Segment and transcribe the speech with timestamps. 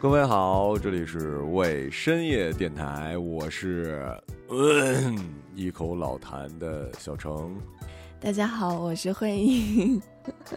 [0.00, 4.02] 各位好，这里是为深夜电台，我是、
[4.48, 5.14] 嗯、
[5.54, 7.54] 一口老痰的小程。
[8.18, 10.00] 大家好，我是慧英，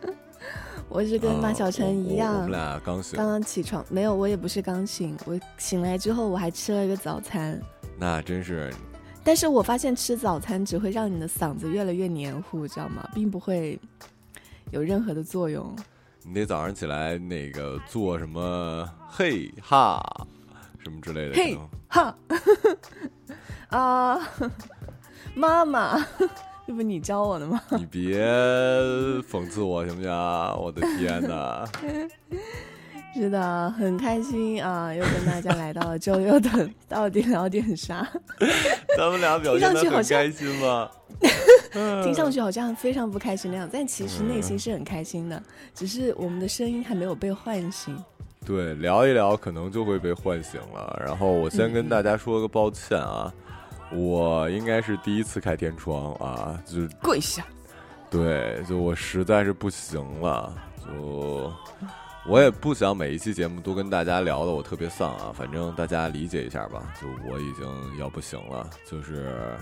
[0.87, 7.61] 我是跟马小晨一样，啊我我们俩刚醒，刚刚起床，没有，我也不是刚醒，我醒来之后我还吃了一个早餐，
[7.99, 8.73] 那真是
[9.25, 13.05] 但是我发现吃早餐只会让你的嗓子越来越黏糊，知道吗？
[13.13, 13.77] 并不会
[14.71, 15.75] 有任何的作用。
[16.25, 20.01] 你得早上起来那个做什么嘿哈
[20.81, 21.57] 什么之类的，嘿
[21.89, 22.15] 哈
[23.69, 24.19] 啊，
[25.35, 25.97] 妈妈，
[26.65, 27.61] 这不你教我的吗？
[27.71, 28.17] 你别
[29.23, 30.09] 讽刺我行不行？
[30.11, 31.67] 我的天哪！
[33.15, 38.07] 是的，很开心啊，又跟大家来到了周六的到底聊点啥？
[38.97, 40.89] 咱们俩表现的很开心吗？
[42.03, 45.41] 听上去好像非常不开心那样，但其实内心是很开心的，
[45.73, 47.95] 只是我们的声音还没有被唤醒。
[48.45, 51.01] 对，聊一聊可能就会被唤醒了。
[51.05, 53.31] 然后我先跟大家说个抱歉啊，
[53.91, 57.45] 我应该是第一次开天窗啊，就跪下！
[58.09, 60.53] 对，就我实在是不行了，
[60.85, 61.51] 就
[62.25, 66.93] 我也不想每一期节目都跟大家聊的我特别丧啊，反正大家理解一下吧。
[66.99, 69.57] 就我已经要不行了，就是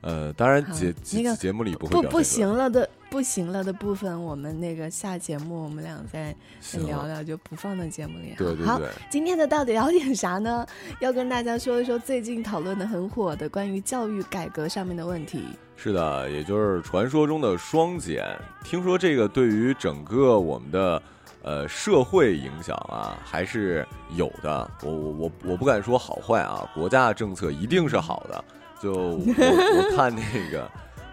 [0.00, 8.34] 呃，当然好节节那个节目里不会不不行了的不行了的部分，我们那个下节目我们俩再行聊聊，就不放在节目里。
[8.38, 10.66] 对对好，对，今天的到底聊点啥呢？
[11.00, 15.44] 要跟大家说一说最近讨论的很火的关于教育改革上面的问题。
[15.76, 18.24] 是的，也就是传说中的双减。
[18.64, 21.02] 听说这个对于整个我们的
[21.44, 24.70] 呃社会影响啊，还是有的。
[24.82, 28.44] 我我我我不敢说好坏啊，国家政策一定是好的。
[28.82, 30.70] 就我我看那个，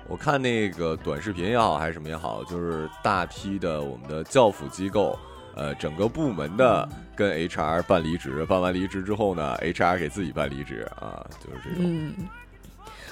[0.08, 5.18] 我看那个短视频也好，还是什么也好，就是大批的我们的教辅机构。
[5.54, 11.84] 呃，整个部门的跟 HR 办离职，办完离职之后呢，HR 给自己办离职啊，就是这种。
[11.86, 12.16] 嗯，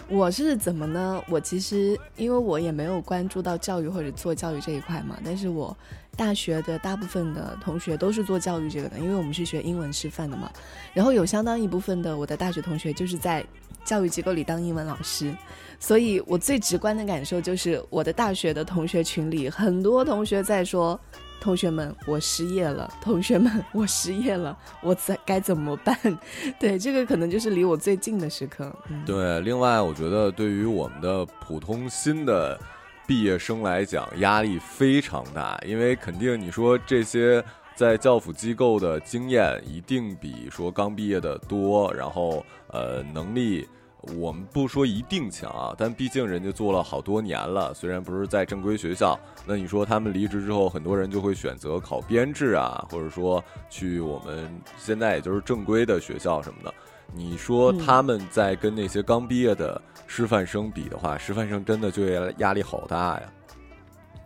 [0.08, 1.22] 我是怎么呢？
[1.28, 5.76] 我其实因为我也没有关注到教育或者做教育这一块嘛，但是我
[6.20, 10.52] 大学的大部分的同学都是做教育这个的，因为我们是学英文师范的嘛。
[10.94, 13.42] 然后有相当一部分的我的大学同学就是在
[13.86, 15.34] 教育机构里当英文老师，
[15.80, 21.00] 所以我最直观的感受就是我的大学的同学群里很多同学在说。
[21.42, 22.94] 同学们，我失业了。
[23.02, 25.98] 同学们，我失业了，我在该怎么办？
[26.60, 28.70] 对，这个可能就是离我最近的时刻。
[28.90, 32.60] 嗯、对，另外我觉得对于我们的普通新的
[33.10, 37.44] 毕业生来讲，压力非常大，因为肯定你说这些
[37.74, 43.68] 在教辅机构的经验一定比说刚毕业的多，然后呃能力。
[44.16, 56.74] 我们不说一定强啊，但毕竟人家做了好多年了，虽然不是在正规学校，那你说他们离职之后，很多人就会选择考编制啊，或者说去我们现在也就是正规的学校什么的。
[57.14, 63.34] 你说他们在跟那些刚毕业的师范生比的话，师范生真的就业压力好大呀。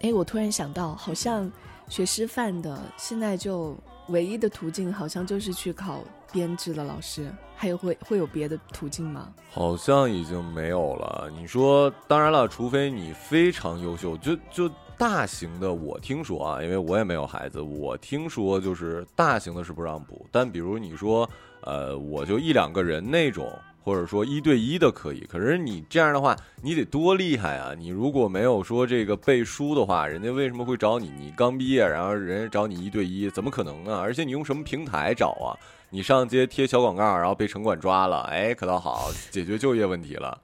[0.02, 1.50] 哎，我突然想到，好像
[1.88, 3.76] 学师范的现在就
[4.10, 9.34] 唯一的途径，好像就是去考编制的老师，还有会会有别的途径吗？
[9.50, 11.32] 好像已经没有了。
[11.38, 21.30] 你说，当然了，除非你非常优秀，就就大型的，我听说啊，因为我也没有孩子，我听说就是大型的是不让补，但比如你说，
[21.66, 23.52] 呃，我就一两个人那种。
[23.86, 27.74] 或者说一对一的可以，可是你这样的话，你得多厉害啊！
[27.78, 31.12] 你如果没有说这个背书的话，人家为什么会找你？
[31.20, 34.00] 你刚毕业，然后人家找你一对一，怎么可能呢？
[34.00, 35.52] 而且你用什么平台找啊？
[35.90, 40.42] 你上街贴小广告，然后被城管抓了，哎，可倒好，解决就业问题了。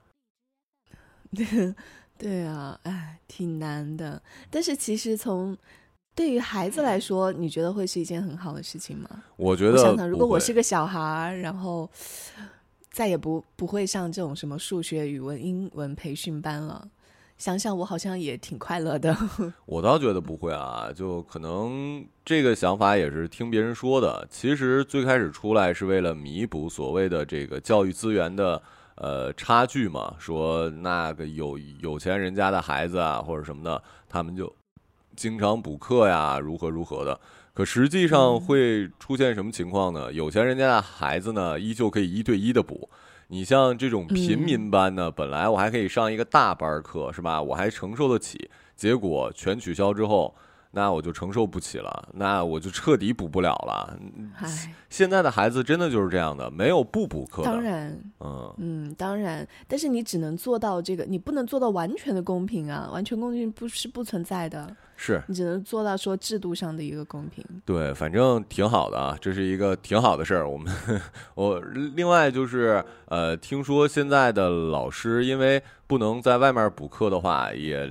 [2.18, 4.20] 对啊，哎，挺难的。
[4.50, 5.56] 但是其实从
[6.20, 9.08] 对于孩子来说，你觉得会是一件很好的事情吗？
[9.38, 11.88] 我觉得，想想，如果我是个小孩，然后。
[12.92, 16.88] 再也不不会上这种什么数学、语文、英文培训班了。
[17.38, 19.16] 想想我好像也挺快乐的。
[19.64, 24.26] 我倒觉得不会啊，就可能这个想法也是听别人说的。
[24.28, 28.60] 其实最开始出来是为了弥补所谓的这个教育资源的
[28.96, 34.52] 呃差距嘛，说那个有有钱人家的孩子啊或者什么的，他们就
[35.20, 37.20] 经常补课呀，如何如何的。
[37.52, 40.10] 可实际上会出现什么情况呢？
[40.10, 42.88] 有钱人家的孩子呢，依旧可以一对一的补。
[43.28, 47.42] 你像这种平民班呢，本来我还可以上一个大班课，是吧？
[47.42, 48.48] 我还承受得起。
[48.74, 50.34] 结果全取消之后，
[50.72, 53.98] 那我就承受不起了，那我就彻底补不了了。
[54.36, 57.44] 唉，现在的孩子真的就是这样的，没有不补课的。
[57.44, 67.44] 当然，嗯嗯，当然，但是你只能做到这个，你不能做到完全的公平啊，完全公平不是不存在的，是你只能做到说制度上的一个公平。
[67.64, 70.48] 对，反正挺好的啊，这是一个挺好的事儿。
[70.48, 70.72] 我们
[71.34, 71.60] 我
[71.96, 77.90] 另外就是呃，听说现在的老师因为不能在外面补课的话，也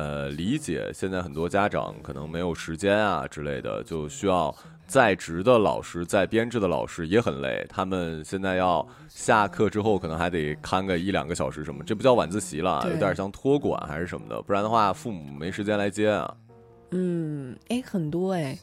[0.00, 4.54] 呃理解现在很多家长可能没有时间啊之类的，就需要
[4.86, 7.66] 在职的老师、在编制的老师也很累。
[7.68, 16.34] 他们现在要下课之后，可能还得看个一两个小时什么，这不叫晚自习了，对有点像托管还是什么的，不然的话父母没时间来接啊。
[16.92, 18.58] 嗯，哎，很多哎，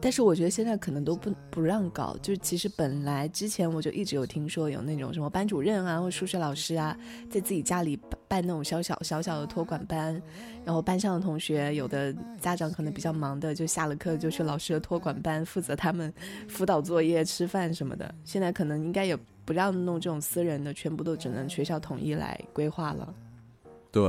[0.00, 2.16] 但是我觉得现在可能都不不让搞。
[2.22, 6.96] 就是其实本来之前我就一直有听说有那种什么班主任啊，或数学老师啊，
[7.28, 10.20] 在自己家里办那种小小小小的托管班，
[10.64, 16.12] 然后班上的同学有的家长可能比较忙的，就下了课就去老师的托管班负责他们
[16.48, 18.14] 辅导作业、吃饭什么的。
[18.24, 23.14] 现在可能应该也不让弄这种私人的，全部都只能学校统一来规划了。
[23.92, 24.04] 对，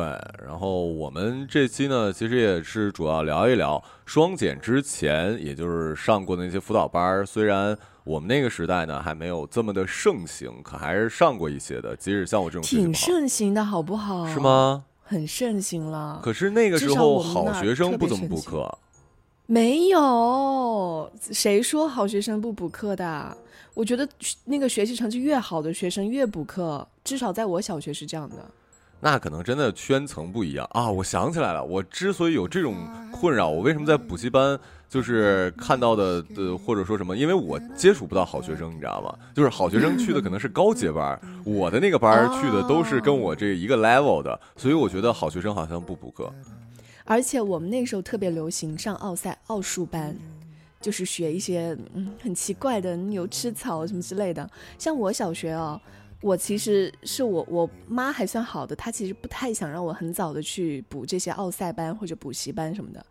[0.45, 7.25] 然后我们这期呢，其实也是主要聊一聊双减之前，也就是上过的那些辅导班儿。
[7.25, 11.95] 虽然我们那个时代呢还没有这么的盛行，可还是上过一些的。
[11.95, 14.27] 即使像我这种挺盛行的好不好？
[14.27, 14.39] 是？
[14.39, 14.85] 吗？
[15.03, 16.21] 很盛行了。
[16.23, 18.77] 可是那个时候好学生不怎么补课，
[19.47, 23.35] 没有，谁说好学生不补课的？
[23.73, 24.07] 我觉得
[24.45, 28.37] 那个学习成绩越好的学生越补课，至少在我小学是这样的。
[29.01, 30.89] 那可能真的圈层不一样啊！
[30.89, 32.75] 我想起来了，我之所以有这种
[33.11, 34.57] 困扰，我为什么在补习班
[34.87, 37.17] 就是看到的呃，或者说什么？
[37.17, 39.13] 因为我接触不到好学生，你知道吗？
[39.33, 46.31] 就是好学生去的可能是高阶班，我的那个班去的都是跟我这一个 level 的，所以我觉得好学生好像不补课。
[47.03, 50.15] 而且我们那时候特别流行上奥赛奥数班，
[50.79, 54.47] 就是学一些嗯很奇怪的牛吃草什么之类的。
[54.77, 55.81] 像我小学哦，
[56.21, 63.03] 我其实是我我妈还算好的，她其实不太想让我很早的去补这些奥赛班或者补习班什么的。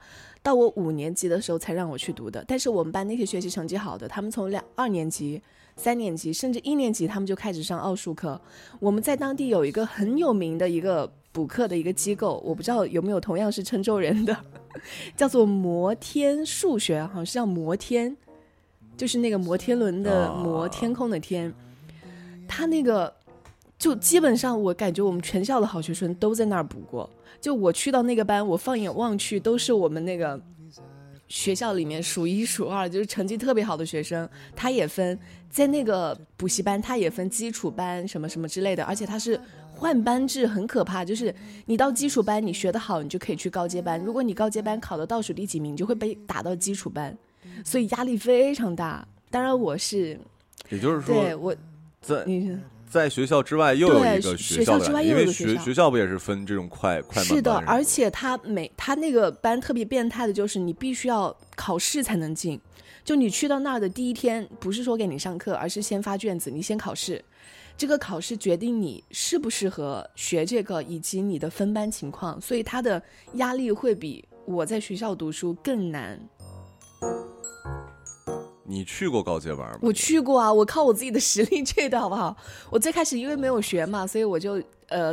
[0.42, 2.42] 到我五年级的时候才让我去读的。
[2.46, 5.42] 但是我们班那些学习成绩好的，他们从两二年级、
[5.76, 8.40] 三年级甚至一年级，他们就开始上奥数课。
[8.78, 14.36] 我们在当地有一个很有名的一个补课的一个机构，我不知道有没有同样是郴州人的，
[15.16, 18.16] 叫做摩天数学，好像是叫摩天，
[18.96, 21.52] 就是那个摩天轮的哦摩，天空的天。
[22.50, 23.12] 他那个
[23.78, 27.08] 就基本上，我感觉我们全校的好学生都在那儿补过。
[27.40, 30.38] 就我去到那个班，我放眼望去都是我们那个
[31.28, 34.28] 学校里面数一数二，就是成绩特别好的学生。
[34.56, 35.16] 他也分
[35.48, 39.40] 在那个补习班，他也分基础班什么什么之类的，而且他是
[39.72, 41.04] 换班制，很可怕。
[41.04, 47.16] 就是你到基础班，你学得好，你就可以去高阶班；如果你高阶班考的倒数第几名，你就会被打到基础班，
[47.64, 49.06] 所以压力非常大。
[49.30, 50.18] 当然，我是
[50.68, 51.56] 也就是说，对我，
[52.00, 52.58] 在你
[52.88, 62.60] 在学校之外又有对一个学校之外又因为学有一个学校学校不也是分这种快快慢是的班，而且他每他那个班特别变态的就是你必须要考试才能进，
[63.04, 67.24] 就你去到那儿的第一天，不是说给你上课，而是先发卷子，你先考试。
[67.76, 73.00] 这个考试决定你适不适合学这个，以及你的分班情况，所以他的
[73.34, 76.20] 压力会比我在学校读书更难。
[78.70, 79.78] 你去过高阶玩吗？
[79.82, 82.36] 我去过啊，我靠我自己的实力去的好不好？
[82.70, 85.12] 我最开始因为没有学嘛，所以我就呃，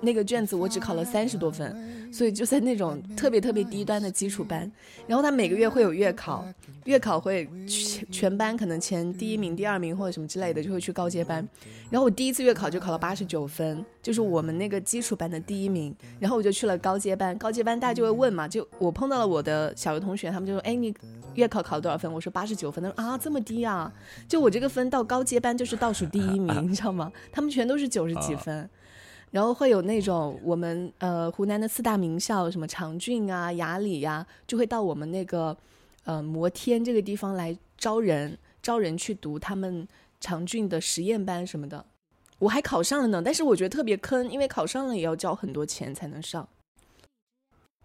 [0.00, 4.70] 那个卷子我只考了三十多分，所以就在那种特别特别低端的基础班。
[5.06, 6.46] 然后他每个月会有月考，
[6.84, 11.46] 月考会全全班可能前第一名、第二名或者什么之类的就会去高阶班。
[11.90, 15.94] 然后我第一次月考就考了八十九分，就是我们那个基础班的第一名。
[16.18, 20.94] 然后我就去了高阶班，高阶班大家就会问嘛，就我碰到了我的小学同学，他们就说：“哎，你
[21.34, 22.82] 月考考了多少分？”我说八十九分。
[22.82, 23.92] 他说：“啊，这么低啊！
[24.28, 27.12] 就我这个分到高阶班就是倒数第一名，你知道吗？
[27.30, 28.68] 他们全都是九十几分。
[29.30, 35.56] 然后会有那种我们呃湖南的四大名校，什么长郡啊、雅礼呀、就会到我们那个
[36.04, 39.86] 呃摩天这个地方来招人，招人去读他们
[40.20, 41.84] 长郡的实验班什么的。
[42.40, 46.48] 我还考上了呢，但是我觉得特别坑，因为考上了也要交很多钱才能上。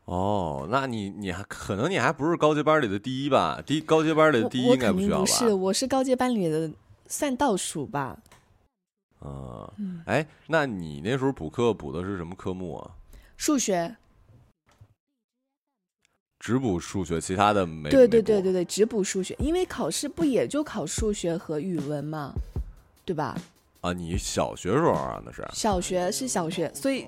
[0.06, 3.62] 哦，那你你还可能你还不是高阶班里的第一吧？
[3.66, 5.26] 第一高阶班里的第一应该需要吧？
[5.26, 6.72] 不是，我是高阶班里的
[7.08, 8.18] 算倒数吧。
[9.78, 12.92] 嗯，哎，那你那时候补课补的是什么科目啊？
[13.38, 13.96] 数学，
[16.40, 22.34] 只补数学，其他的没对对对对对，只补数学，因为考试不也就考数学和语文嘛，
[23.04, 23.38] 对吧？
[23.82, 25.46] 啊，你小学时候啊，那是。
[25.54, 27.06] 小学是小学，所以，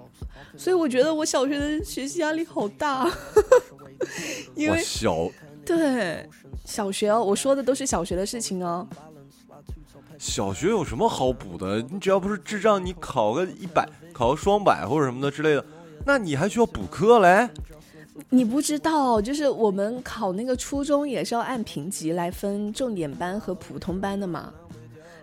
[0.57, 3.09] 所以我觉得我小学的学习压力好大，
[4.55, 5.27] 因为小
[5.65, 6.29] 对
[6.65, 8.87] 小学哦，我说的都是小学的事情哦。
[10.17, 11.81] 小学有什么好补的？
[11.91, 15.63] 你只要不是智障，你考个一百，考个双百或者什么的之类的，
[16.05, 17.49] 那你还需要补课嘞？
[18.29, 24.51] 你不知道，就是我们考那个初中也是要按评级来分重点班和普通班的嘛。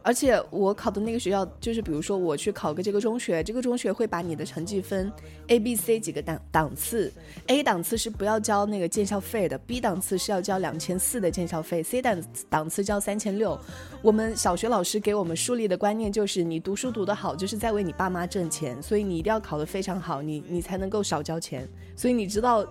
[0.05, 5.11] 而且我考的那个学校，就是比如说我去考个这个中学，这个中学会把你的成绩分
[5.47, 7.11] A、B、C 几个档档次
[7.47, 13.59] ，A 档次是不要交那个建校费的，B 档次是要交两千四的建校费，C 档档次交三千六。
[14.03, 21.67] 我们小学老师给我们树立的观念就是，你读书读得好，就是在为你爸妈挣钱，所以你一定要考得非常好，你你才能够少交钱。
[21.97, 22.63] 所以你知道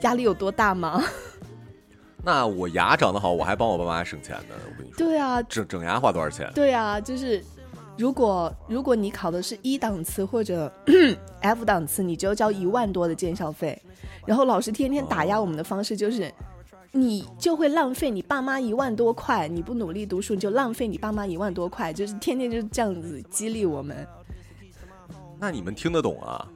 [0.00, 1.04] 压力有多大吗？
[2.24, 4.54] 那我牙长得好，我还帮我爸妈省钱呢。
[4.64, 6.50] 我跟你说，对啊，整整牙花多少钱？
[6.54, 7.44] 对啊，就是
[7.98, 10.72] 如果如果你考的是一档次或者
[11.40, 13.80] F 档次，你就要交一万多的建校费。
[14.24, 16.32] 然后老师天天打压我们的方式就是，
[16.92, 24.06] 你就会浪费你爸妈一万多块，你不努力读书，你就浪费你爸妈一万多块，就是天天就是这样子激励我们。
[25.40, 26.46] 那你们听得懂啊？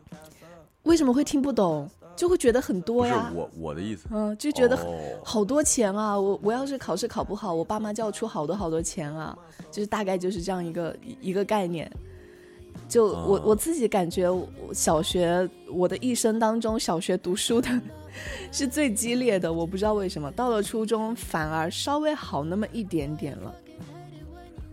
[0.85, 1.90] 为什么会听不懂？
[2.16, 4.76] 就会觉得很多呀，我我的意思，嗯，就觉得
[5.23, 6.18] 好多钱啊！
[6.18, 9.37] 我我要是考试考不好，我爸妈就要出好多好多钱啊！
[9.70, 11.90] 就是大概就是这样一个一个概念。
[12.88, 14.30] 就我我自己感觉，
[14.73, 17.68] 小学我的一生当中，小学读书的
[18.52, 19.52] 是最激烈的。
[19.52, 23.54] 我不知道为什么，到了初中反而稍微好那么一点点了。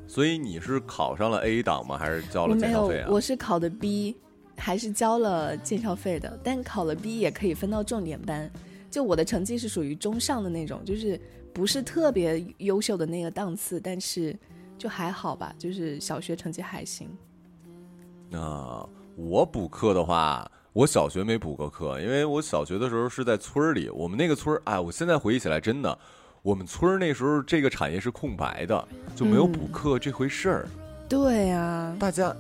[0.07, 1.97] 所以你是考上了 A 档吗？
[1.97, 3.09] 还是交了建校费啊？
[3.09, 4.15] 我是考的 B。
[4.57, 8.50] 还是交了建校费的，但考了 B 也可以分到重点班。
[8.89, 11.19] 就我的成绩是属于中上的那种，就是
[11.51, 14.38] 不是特别优秀的那个档次，但是
[14.77, 17.10] 就还好吧，就是小学成绩还行。
[18.29, 25.98] 那我补课的话，我小学没补过课，因为我小学的时候是在村儿里，我们那个村儿，哎，我现在回忆起来，真的，
[26.43, 30.67] 我们村儿那时候这个产业是空白的，就没有补课这回事儿。
[31.10, 32.36] 对呀，大家。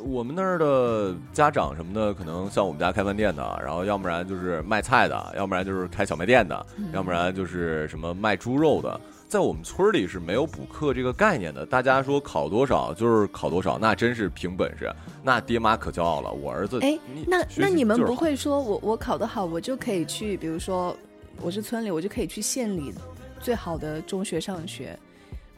[0.00, 9.00] 我们那儿的家长什么的，可能像我们家开饭店的，然后要不然就是卖菜的，要不然就是开小卖店的，要不然就是什么卖猪肉的。
[9.28, 14.90] 在我们村里是没有补课这个概念的，大家说考多少就是考多少，那真是凭本事，
[15.22, 16.32] 那爹妈可骄傲了。
[16.32, 20.96] 我儿子，哎，那那你们不会说我我考得好，我就可以去，比如说
[21.42, 22.94] 我是村里，我就可以去县里
[23.38, 24.98] 最好的中学上学，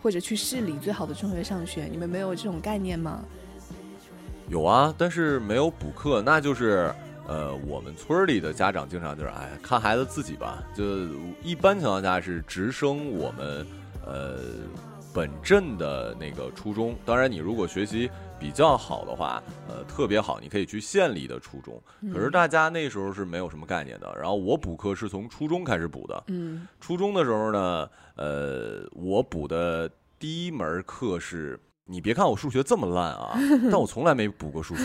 [0.03, 3.21] 或者去市里最好的中学上学，你们没有这种概念吗？
[4.51, 6.93] 有啊，但是没有补课，那就是，
[7.29, 10.61] 呃，我们村里的家长经常就是，哎，看孩子自己吧。
[10.75, 10.85] 就
[11.41, 13.65] 一般情况下是直升我们，
[14.05, 14.41] 呃，
[15.15, 16.97] 本镇的那个初中。
[17.07, 21.81] 当然，你如果学习比较好的话，呃，特别好，你可以去县里的初中。
[22.13, 24.13] 可是大家那时候是没有什么概念的。
[24.17, 26.25] 然后我补课是从初中开始补的。
[26.27, 26.67] 嗯。
[26.81, 29.89] 初中的时候呢，呃，我补的
[30.19, 31.57] 第一门课是。
[31.91, 33.37] 你别看我数学这么烂啊，
[33.69, 34.85] 但我从来没补过数学。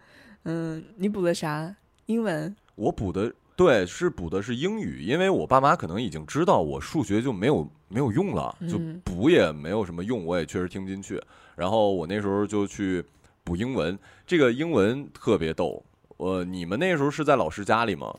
[0.44, 1.76] 嗯，你补的啥？
[2.06, 2.56] 英文？
[2.76, 11.22] 我补的对，是补的是英语，因为我爸妈可能已经知道我数学就没有没有用了，就补也没有什么用，我也确实听不进去。
[11.56, 13.04] 然后我那时候就去
[13.44, 15.84] 补英文，这个英文特别逗。
[16.16, 18.14] 我你们那时候是在老师家里吗？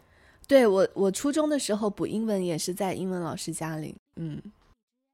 [0.48, 3.96] 对我，我初中的时候补英文也是在英文老师家里。
[4.18, 4.40] 嗯，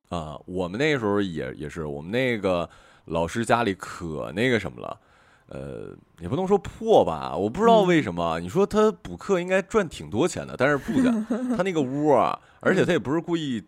[0.09, 2.69] 啊，我们那时候也也是我们那个。
[3.05, 4.99] 老师家里可那个什么了，
[5.47, 8.39] 呃，也不能说破吧，我不知道为什么。
[8.39, 11.11] 你说他补课应该赚挺多钱的，但是不的，
[11.55, 13.63] 他那个屋啊，而且他也不是故意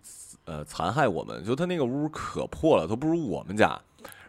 [0.46, 3.80] 呃残害我们，就他那个屋可破了，都不如我们家。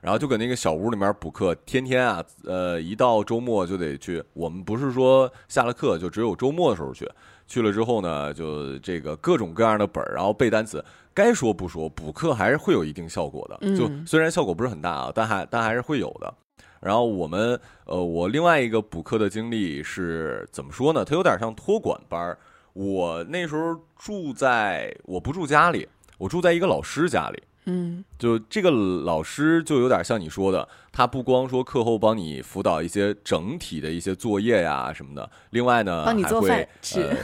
[0.03, 4.23] 然后就搁那个小屋里面补课，天天啊，呃，一到周末就得去。
[4.35, 7.11] 我们不是说下了课就只有周末的时候去，
[7.49, 10.85] 去了之后呢，就这个各种各样的本儿，然后背单词。
[11.17, 13.75] 该说不说，补课还是会有一定效果的。
[13.75, 16.33] 就虽然效果不是很大啊，但还但还是会有的。
[16.79, 21.03] 然后我们呃，我另外一个补课的经历是怎么说呢？
[21.03, 22.39] 它有点像托管班儿。
[22.75, 27.43] 我那时候住在我不住家里，我住在一个老师家里。
[27.65, 37.17] 嗯，就这个老师就有点像你说的，他不光说课后帮你辅导一些整体的一些作业呀什么的，另外呢，帮你做饭吃。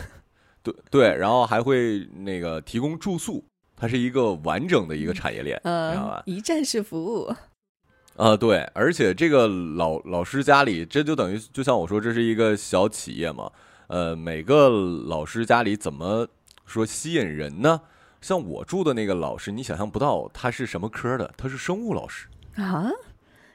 [0.62, 3.44] 对对，然后还会那个提供住宿。
[3.83, 6.23] 它是一个完整的一个产业链，你知道吧？
[6.25, 7.35] 一站式服务。
[8.17, 13.51] 啊，对，而且这个老老师家里，这就等于就像我说，这是一个小企业嘛。
[13.89, 16.29] 呃，每个老师家里怎么
[16.65, 17.81] 说吸引人呢？
[18.21, 22.89] 像我住的那个老师，你想象不到他是什么科的，他是生物老师啊。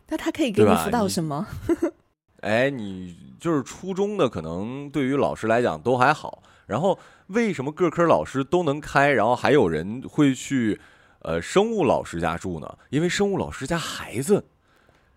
[0.10, 1.48] 那他可以给你辅导什么？
[2.44, 6.44] 哎，你就是初中的，可能对于老师来讲都还好。
[6.66, 10.80] 然后为什么各科老师都能开，然后还有人会去
[11.20, 12.78] 呃生物老师家住呢？
[12.90, 14.46] 因为生物老师家孩子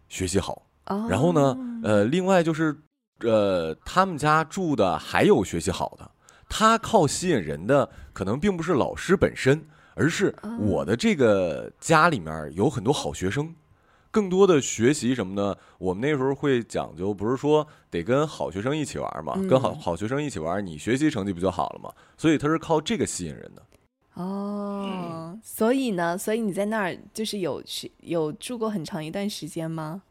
[0.08, 0.66] 学习好。
[1.08, 2.76] 然后呢，呃，另外就是，
[3.20, 6.10] 呃，他们家住的还有学习好的。
[6.48, 9.64] 他靠吸引人的可能并不是老师本身，
[9.94, 13.54] 而是我的这个家里面有很多好学生。
[14.10, 15.56] 更多的学习什么呢？
[15.78, 19.34] 我们那时候会讲究，不是说得跟好学生一起玩嘛？
[19.48, 21.92] 跟好好学生一起玩，你学习成绩不就好了嘛？
[22.16, 23.62] 所以他是靠这个吸引人的。
[24.14, 30.02] 哦，所以呢，所以你在那儿就是有学有住过很长一段时间吗？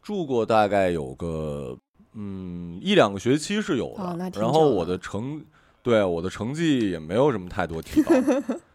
[0.00, 1.76] 住过大概有个
[2.12, 5.44] 嗯一两个学期是有的，然后我的成
[5.82, 8.12] 对我的成绩也没有什么太多提高。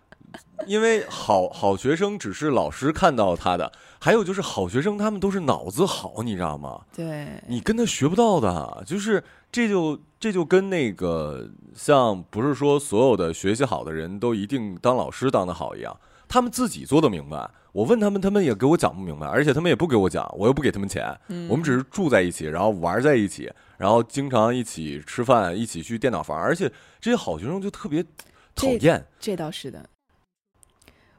[0.65, 6.81] 因为好好学生只是老师看到他的，还有就是好学生他们都是脑子好，你知道吗？
[6.95, 17.49] 对，你跟他学不到的，就是这就这就跟那个像不是说所有的学习好的人都一定当老师当的好一样，他们自己做的明白。
[17.73, 21.03] 我问他们，他们也给我讲不明白，而且他们也不给我讲，我又不给他们钱，
[21.49, 26.71] 我们只是住在一起，然后玩在一起，然后经常一起吃饭，一起去电脑房，而且
[27.01, 28.05] 这些好学生就特别
[28.53, 29.03] 讨厌。
[29.19, 29.89] 这倒是的。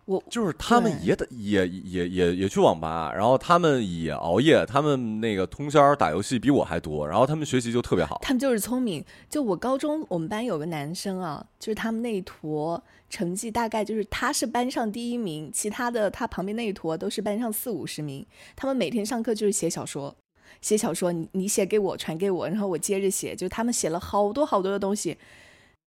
[0.06, 8.18] 我就是他们也得也也也也去网吧，然后他们也熬夜，他们那个通宵打游戏比我还多，然后他们学习就特别好。
[8.22, 9.02] 他们就是聪明。
[9.30, 18.26] 就我高中我们班有个男生啊，就是他们那一坨成绩大概就是他是班上第一名，其他的他旁边那一坨都是班上四五十名。
[18.54, 20.14] 他们每天上课就是写小说，
[20.60, 25.16] 写小说，你你写给我传给我，然后我接着写，就他们写了好多好多的东西。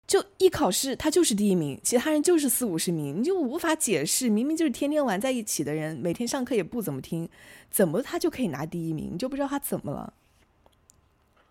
[0.07, 4.29] 就一考试，他就是第一名，其他人就是四五十名，你就无法解释。
[4.29, 7.27] 明明就是天天玩在一起的人，每天上课也不怎么听，
[7.69, 9.09] 怎么他就可以拿第一名？
[9.11, 10.13] 你就不知道他怎么了？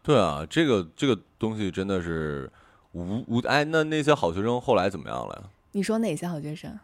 [0.03, 2.51] 对啊，这个这个东西真的是
[2.93, 5.51] 无无哎，那那些好学生后来怎么样了？
[5.73, 6.79] 你说哪些好学生？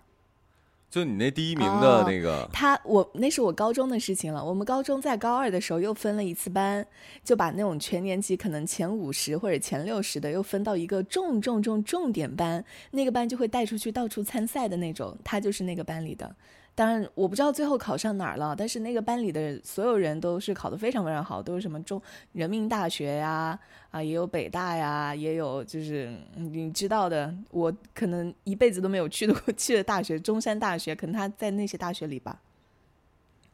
[0.93, 4.45] 就你那第一名的那个，他我那是我高中的事情了。
[4.45, 6.87] 我们高中在高二的时候又分了一次班，
[7.25, 16.37] 就把那种全年级可能前五十或者前六十的又分到一个重重重重点班，那个班就会带出去到处参赛的那种，他就是那个班里的。
[16.75, 22.01] 当然，我不知道最后考上哪儿了，但是那个班里的所有人都是考得非常非常好，都是什么中
[22.33, 23.59] 人民大学呀，
[23.91, 32.41] 啊，也有北大呀，也有就是你知道的，我可能一辈子都没有去的 去的大学，中山大学，可能他在那些大学里吧。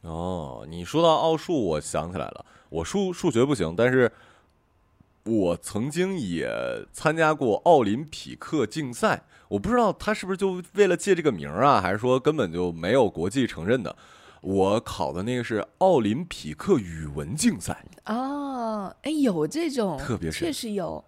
[0.01, 4.09] 哦，你说到奥数，我想起来了，我数数学不行，但是
[5.25, 6.49] 我曾经也
[6.91, 9.23] 参加过奥林匹克竞赛。
[9.49, 13.95] 我不知道他是不是就为了借这个名儿啊，还是说根本就没有国际承认的？
[14.41, 21.03] 我考的那个是奥林匹克语文竞赛哦，哎，有这种，特别确实有，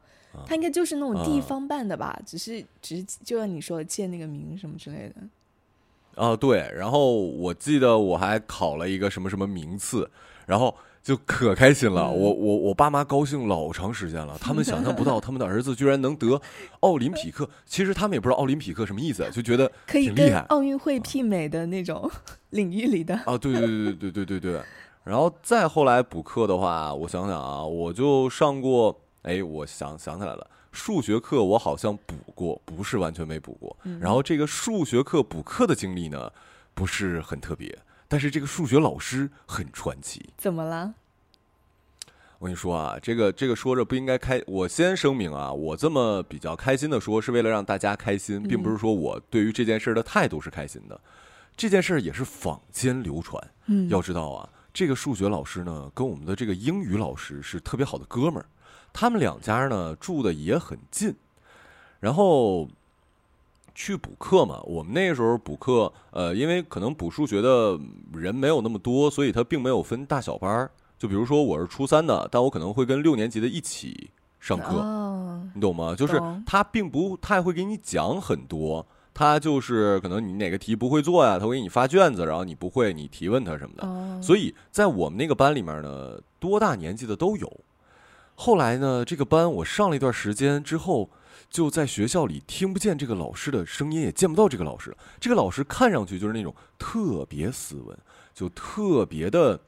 [0.45, 2.19] 他应该就是那种地方办的吧？
[2.25, 6.21] 只是只是就像你说借那个名什么之类的。
[6.21, 10.09] 啊，对，然后我记得我还考了一个什么什么名次，
[10.45, 10.75] 然后。
[11.03, 16.39] 就可开心了，我我我爸妈高兴老长时间了，他们想象不到他们的儿子居然能得
[16.81, 17.49] 奥林匹克。
[17.65, 22.09] 其实他们也不知道奥林匹克什么意思，就觉得可以跟奥运会媲美的那种
[22.51, 23.15] 领域里的。
[23.25, 24.61] 啊，对对对对对对对。
[25.03, 33.75] 然后再后来补课的话，我想想啊，我就上过，哎，我想想起来了，数学课我好像补过，不是完全没补过。
[33.99, 36.31] 然后这个数学课补课的经历呢，
[36.75, 37.75] 不是很特别。
[38.11, 40.93] 但是这个数学老师很传奇，怎么了？
[42.39, 44.43] 我跟你说啊，这个这个说着不应该开。
[44.47, 50.99] 我先声明啊，我这么比较开心的说，是为了让大家开心，并不是说我对于这件事的态度是开心的。
[51.55, 53.41] 这件事也是坊间流传。
[53.67, 58.45] 嗯，要知道啊，这个数学老师呢，跟我们的这个英语老师是特别好的哥们儿，
[58.91, 61.15] 他们两家呢住的也很近，
[62.01, 62.67] 然后。
[63.73, 64.59] 去补课嘛？
[64.63, 67.79] 我们那个时候补课，呃，因为可能补数学的
[68.13, 70.71] 人没有那么多，所以他并没有分大小班儿。
[70.97, 74.83] 就比如说我是初三的，但我可能会跟六年级的一起上课，
[75.55, 75.95] 你懂吗？
[75.95, 84.21] 就是他并不太会给你讲很多，他就是可能你哪个题不会做呀，他会给你发卷子，然后你不会你提问他什么的。
[84.21, 87.51] 所以在我们那个班里面呢，多大年纪的都有。
[88.35, 91.09] 后来呢，这个班我上了一段时间之后。
[91.51, 94.95] 就在学校里听不见这个老师的声音，也见不到这个老师。
[95.19, 97.95] 这个老师看上去就是那种特别斯文，
[98.33, 99.59] 就特别的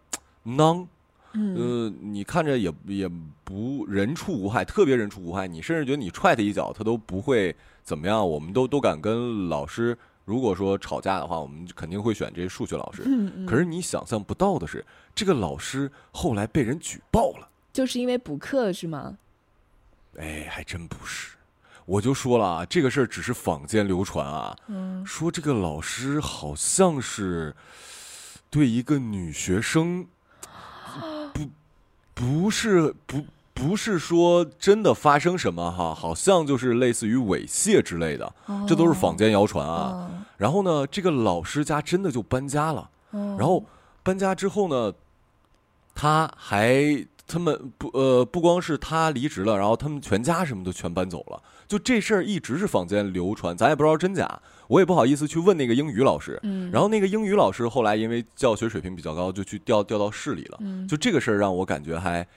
[0.43, 0.87] 囊。
[1.33, 3.09] 呃，你看着也也
[3.43, 5.45] 不人畜无害，特别人畜无害。
[5.45, 8.27] 你甚至觉得你踹他一脚，他都不会怎么样。
[8.27, 13.01] 我们都都敢跟老师如果说吵架的话，我们肯定会选这些数学老师。
[13.05, 17.49] 嗯嗯可是你想象不到的是，这个老师后来被人举报了。
[17.73, 19.17] 就是因为补课是吗？
[20.17, 21.35] 哎，还真不是。
[21.85, 27.55] 我就说了啊，这个事儿只是坊间流传啊，嗯说这个老师好像是
[28.49, 30.07] 对一个女学生，
[31.33, 31.49] 不
[32.13, 38.33] 不是不不是说真的发生什么哈，好像就是类似于猥亵之类的，
[38.67, 39.73] 这都是坊间谣传啊。
[39.73, 42.89] 哦然后呢，这个老师家真的就搬家了。
[43.11, 43.63] 哦然后
[44.01, 44.93] 搬家之后呢，
[45.95, 51.41] 他还他们不呃不光是他离职了，然后他们全家什么都全搬走了。
[51.67, 56.39] 就这事儿一直是坊间流传，咱也不知道真假，我也不好意思去问那个英语老师。
[56.43, 60.57] 嗯然后那个英语老师后来因为教学水平比较高，就去调调到市里了。
[60.61, 62.27] 嗯就这个事儿让我感觉还，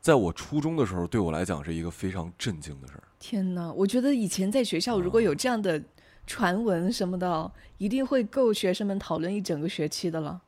[0.00, 3.02] 在我初中的时候，对我来讲是一个非常震惊的事儿。
[3.18, 5.82] 天哪，我觉得以前在学校如果有这样的
[6.26, 10.40] 传闻什么的，一定会够学生们讨论一整个学期的了。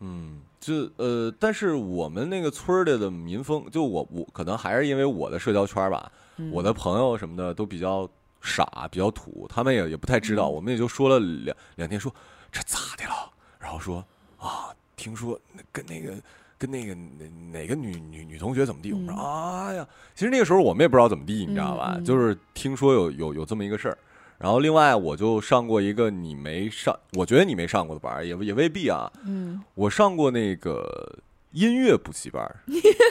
[0.00, 8.08] 嗯，就呃，但是我们那个村儿里的民风，就我我可能还是因为我的社交圈吧，嗯我的朋友什么的都比较
[8.40, 12.10] 傻，比较土，他们也也不太知道，嗯我们也就说了两两天说，
[12.50, 13.30] 这咋的了？
[13.60, 14.02] 然后说
[14.38, 15.38] 啊，听说
[15.70, 16.14] 跟那个
[16.56, 18.90] 跟那个哪哪个女女女同学怎么地？
[18.94, 21.92] 我们说啊呀，其实那个时候我们也不知道怎么地，你知道吧？
[21.96, 23.98] 嗯嗯就是听说有有有这么一个事儿。
[24.38, 29.10] 然后另外我就上过一个你没上，我觉得你没上过的班，也也未必啊。
[29.24, 31.18] 嗯，我上过那个
[31.52, 32.56] 音乐补习班儿，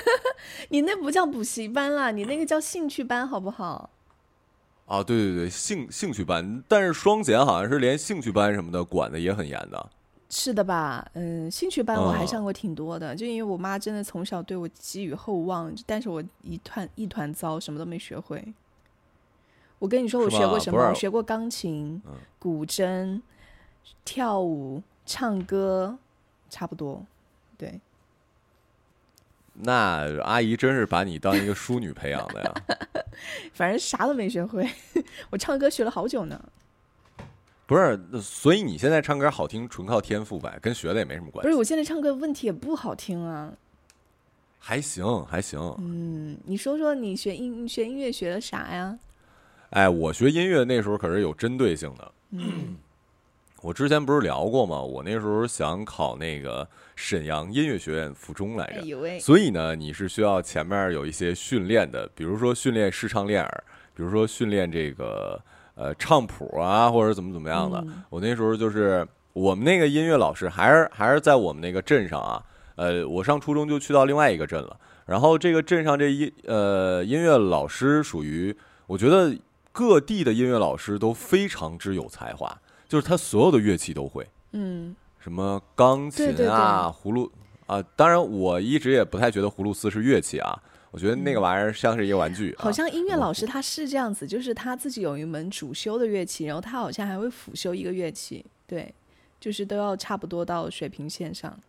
[0.69, 3.89] 你那不叫补习班啦，你那个叫兴趣班，好不好？
[4.85, 9.89] 啊，对对对，兴兴趣班，但是双减好像是连兴趣班什么的管的也很严的。
[10.29, 11.07] 是的吧？
[11.13, 18.43] 嗯，兴趣班我还嗯上过挺多的，就因为我妈真的从小对我寄予厚望，但是我一团一团糟，什么都没学会。
[19.83, 20.79] 我跟你说，我学过什么？
[20.79, 23.21] 我学过钢琴、嗯古筝、
[24.05, 25.97] 跳舞、唱歌，
[26.49, 27.05] 差不多。
[27.57, 27.81] 对，
[29.51, 32.53] 那阿姨真是把你当一个淑女培养的呀。
[33.53, 34.65] 反正啥都没学会。
[35.29, 36.41] 我唱歌学了好久呢。
[37.65, 43.51] 不是，所以你现在唱歌好听，纯靠天赋呗，跟学的也没什么关系不是，我现在唱歌问题也不好听啊。
[44.59, 45.59] 还行还行。
[45.79, 48.97] 嗯，你说说你学音学音乐学的啥呀？
[49.73, 52.11] 哎，我学音乐那时候可是有针对性的。
[52.31, 52.77] 嗯
[53.63, 54.81] 我之前不是聊过吗？
[54.81, 58.81] 我那时候想考那个沈阳音乐学院附中来着。
[59.07, 63.63] 哎，所以呢，你是需要前面有一些训练的，比如说训练视唱练耳，
[63.95, 65.41] 比如说训练这个
[65.75, 67.79] 呃唱谱啊，或者怎么怎么样的。
[67.87, 72.43] 嗯我那时候就是我们那个音乐老师，还是还是在我们那个镇上啊。
[72.75, 78.53] 呃，我上初中就去到另外一个镇了，然后这个镇上这音呃音乐老师属于，
[78.87, 79.33] 我觉得
[79.73, 84.25] 各地的音乐老师都非常之有才华，就是他所有的乐器都会。
[84.51, 87.29] 嗯什么钢琴对对啊、葫芦
[87.65, 92.61] 啊，当然我一直也不太觉得葫芦丝是乐器啊，我觉得那个玩意儿像是一个玩具、啊。
[92.61, 98.93] 好像音乐老师他是这样子，就是他自己有一门主修的乐器，然后他好像还会辅修一个乐器，对，
[99.39, 101.59] 就是都要差不多到水平线上。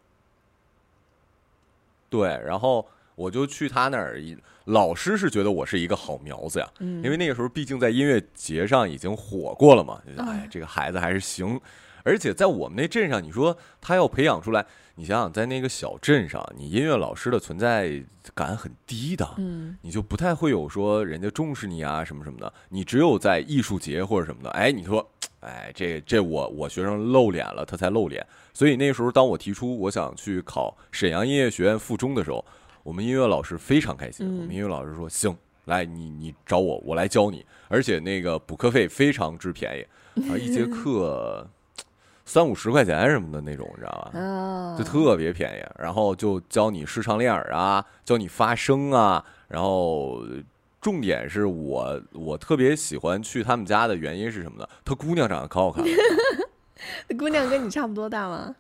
[2.11, 11.61] 对，然后我就去他那儿，一老师是觉得我是一个好苗子呀，嗯因为那个时候毕竟在音乐节上已经火过了嘛，哎，这个孩子还是行。
[12.07, 28.27] 而且在我们那镇上，你说他要培养出来，你想想，在那个小镇上，你音乐老师的存在感很低的，嗯你就不太会有说人家重视你啊什么什么的，你只有在艺术节或者什么的，哎，你说， 哎，这这我我学生露脸了，他才露脸。
[28.53, 32.45] 所以那时候当我提出我想去考沈阳音乐学院附中的时候，
[32.85, 39.83] 我们音乐老师非常开心，嗯我们音乐老师说行，来你你找我，我来教你，而且那个补课费非常之便宜，
[40.31, 41.49] 啊，一节课
[42.27, 44.21] 三五十块钱什么的那种，你知道吧？
[44.21, 50.23] 啊，就特别便宜，然后就教你视唱练耳啊，教你发声啊，然后
[50.81, 54.69] 重点是我我特别喜欢去他们家的原因是什么呢？
[54.85, 55.91] 他姑娘长得可好看了，
[57.19, 58.55] 姑娘跟你差不多大吗？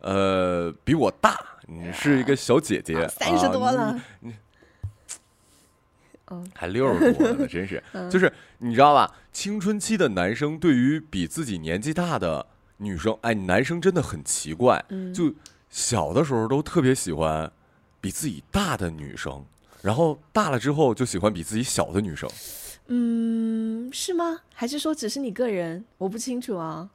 [0.00, 4.34] 呃，比我大，你是一个小姐姐，啊三十多啊了，你
[6.30, 9.12] 嗯还六十多呢，真是， 就是你知道吧？
[9.32, 12.46] 青春期的男生对于比自己年纪大的
[12.78, 15.34] 女生，哎，男生真的很奇怪，嗯就
[15.68, 17.50] 小的时候都特别喜欢
[18.00, 19.44] 比自己大的女生，
[19.82, 22.30] 然后大了之后就喜欢比自己小的女生。
[22.88, 24.40] 嗯，是吗？
[24.54, 25.84] 还是说只是你个人？
[25.98, 26.88] 我不清楚啊，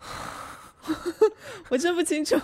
[1.70, 2.36] 我真不清楚。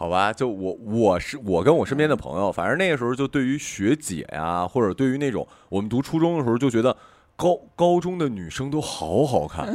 [0.00, 6.96] 好吧，就我我是我跟我身边的朋友，反正那个时候就对于学姐呀，或者对于那种我们读初中的时候就觉得
[7.36, 9.68] 高高中的女生都好好看，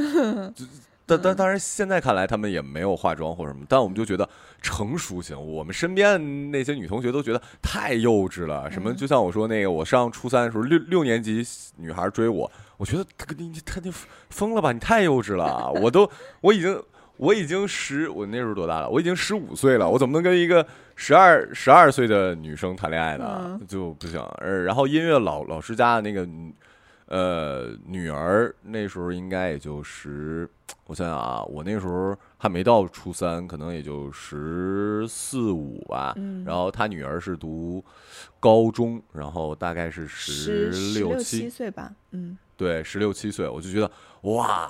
[1.06, 4.28] 但但当然现在看来她们也没有化妆或者什么，但我们就觉得
[4.64, 5.40] 成熟型。
[5.40, 11.46] 我们身边那些女同学都觉得太幼稚了，什么就像我说那个，我上初三的时候，六六年级
[11.78, 13.94] 女孩追我，我觉得他你他你
[14.32, 16.10] 疯了吧，你太幼稚了，我都
[16.42, 16.82] 我已经。
[17.18, 18.90] 我已经十，我那时候多大了？
[18.90, 23.60] 我已经十五岁了，我怎么能跟一个十二十二岁的女生谈恋爱呢？
[23.68, 24.22] 就不行。
[24.66, 26.28] 然后音乐老老师家的那个
[27.08, 30.50] 呃女儿，那时候应该也就十，
[30.88, 36.14] 我想想啊，我那时候还没到初三，可能也就十四五吧。
[36.46, 37.84] 然后他女儿是读
[38.42, 41.94] 高中，然后大概是十六七岁吧。
[42.12, 43.90] 嗯，对，十六七岁，我就觉得
[44.24, 44.70] 哇。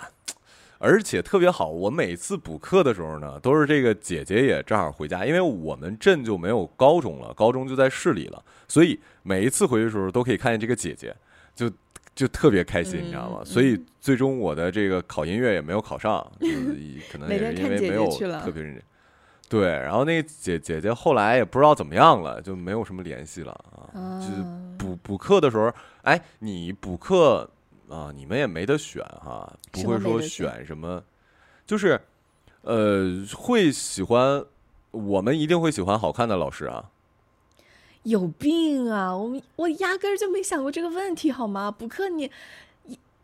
[0.86, 11.16] 而且特别好，我每次补课的时候呢，都是这个姐姐也正好回家，因为我们镇就没有高中了，高中就在市里了，所以每一次回去的时候都可以看见这个姐姐，
[11.56, 11.68] 就
[12.14, 13.42] 就特别开心，你知道吗？
[13.44, 16.24] 所以最终我的这个考音乐也没有考上，
[17.12, 18.84] 可能也是因为没有特别认真。
[19.50, 23.90] 对，然后那个姐姐姐后来也不知道怎么样了，就没有什么联系了啊。
[24.20, 24.44] 就是
[24.78, 27.50] 补补课的时候，哎，你补课。
[27.90, 31.04] 啊，你们也没得选哈，不会说选什么，
[31.66, 32.02] 就是，
[32.62, 34.44] 呃，会喜欢，
[34.92, 36.90] 我们一定会喜欢好看的老师啊。
[38.04, 39.16] 有病啊！
[39.16, 41.72] 我们我压根儿就没想过这个问题，好吗？
[41.72, 42.30] 补课你，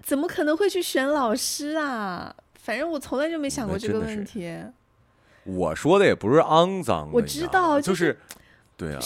[0.02, 2.36] 怎么可能会去选老师啊？
[2.56, 4.60] 反正我从来就没想过这个问题。
[5.44, 8.20] 我说的也不是肮脏，我知道，就是，
[8.76, 9.00] 对啊。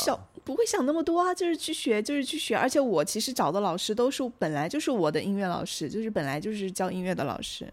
[0.45, 2.55] 不会想那么多啊，就是去学，就是去学。
[2.55, 7.67] 而且我其实找的老师都是本来就是我的音乐老师，就是本来就是教音乐的老师。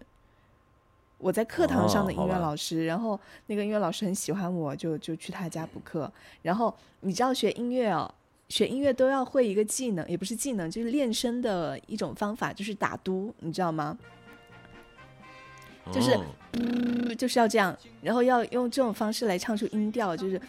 [1.19, 6.11] 我在课堂上的音乐老师，然后那个音乐老师很喜欢我，就就去他家补课。
[6.41, 8.13] 然后你知道学音乐哦，
[8.49, 13.97] 学音乐都要会一个技能，也不是技能，就是练声的一种方法，就是打嘟，你知道吗？
[15.93, 16.19] 就是，
[17.17, 20.41] 就是要这样，然后要用这种方式来唱出音调，就是。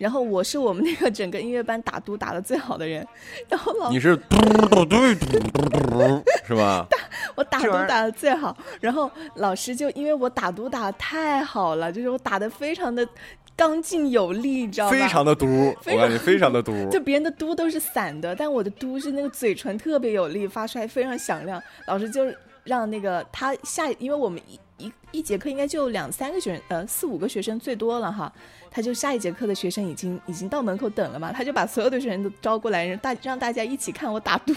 [0.00, 3.06] 然后我是我们那个整个音乐班打嘟打的最好的人，
[3.50, 6.86] 然后老你是嘟嘟嘟嘟是吧？
[6.88, 6.96] 打
[7.34, 13.06] 我打嘟打的最好，然后老师就因为我打嘟打的太好了，就是我打的非常的
[13.54, 14.90] 刚劲有力，你知道吗？
[14.90, 15.46] 非常的嘟，
[15.84, 16.72] 我感觉非常的嘟。
[16.88, 21.62] 就别人的嘟都是散的，但我的嘟是那个嘴唇特别有力，发出来非常响亮。
[21.86, 22.22] 老师就
[22.64, 24.40] 让那个他下，因为我们
[24.80, 28.32] 一一节课应该就两三个学生，呃四五个学生最多了哈。
[28.70, 34.54] 他就下一节课的学生已经已经到门口等了嘛，他就把所有的学生都招过来，让大让大家一起看我打赌，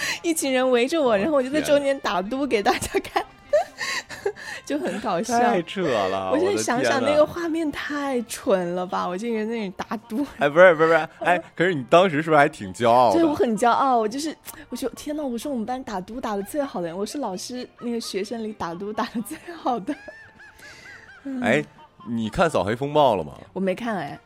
[0.22, 3.24] 一群人围着我，然后我就在中间打嘟给大家看，
[4.64, 5.38] 就很搞笑。
[5.38, 6.30] 太扯了！
[6.32, 9.06] 我现在想想那个画面太蠢了吧！
[9.06, 10.26] 我竟然在那里打嘟。
[10.38, 13.12] 哎，不是不是不是，哎，可是你当时是不是还挺骄傲？
[13.12, 13.98] 对，我很骄傲。
[13.98, 14.36] 我就是
[14.68, 19.94] 我说天呐，我说我们班打嘟打的最好的人，我是老师那个学生里打嘟打的最好的。
[21.42, 21.64] 哎。
[22.10, 23.34] 你看《扫黑风暴》了吗？
[23.52, 24.18] 我没看哎。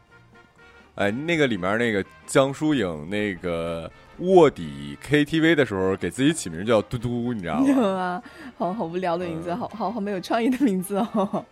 [0.94, 3.90] 哎，那个里面那个江疏影那个
[4.22, 8.22] 卧底 KTV 的时候，给自己起名叫嘟嘟，你知道吗？
[8.56, 11.44] 好好无聊的名字，好好好没有创意的名字哦。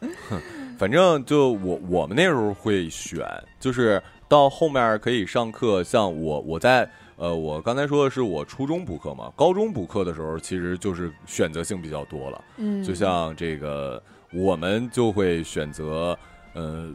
[0.78, 3.24] 反正就我我们那时候会选，
[3.58, 5.82] 就是到后面可以上课。
[5.82, 12.44] 像我我在呃，我刚才说的是我初中补课嘛，高中补课的时候其实就是选择性比较多了。
[12.58, 14.02] 嗯，就像这个。
[14.32, 16.18] 我们就会选择，
[16.52, 16.92] 呃，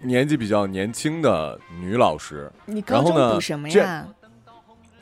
[0.00, 2.50] 年纪比较年轻的女老师。
[2.64, 4.08] 你高中补什么呀？